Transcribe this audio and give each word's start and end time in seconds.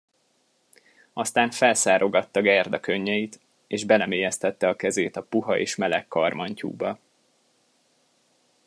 Aztán 1.13 1.49
felszárogatta 1.51 2.41
Gerda 2.41 2.79
könnyeit, 2.79 3.39
és 3.67 3.85
belemélyesztette 3.85 4.67
a 4.67 4.75
kezét 4.75 5.15
a 5.15 5.23
puha 5.23 5.57
és 5.57 5.75
meleg 5.75 6.07
karmantyúba. 6.07 6.99